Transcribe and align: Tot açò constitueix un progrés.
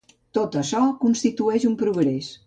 Tot 0.37 0.55
açò 0.61 0.79
constitueix 1.03 1.67
un 1.73 1.77
progrés. 1.83 2.31